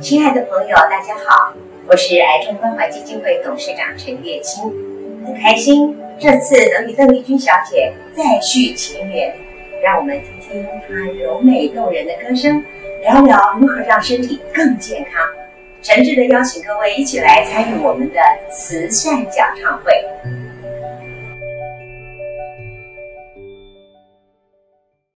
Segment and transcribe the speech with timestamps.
[0.00, 1.54] 亲爱的朋友大家好，
[1.86, 4.70] 我是癌症关怀基金会董事长陈月清，
[5.24, 9.34] 很开心这次能与邓丽君小姐再续前缘，
[9.82, 12.62] 让我们听听她柔美动人的歌声，
[13.00, 15.26] 聊聊如何让身体更健康，
[15.80, 18.20] 诚挚的邀请各位一起来参与我们的
[18.50, 19.92] 慈善讲唱会。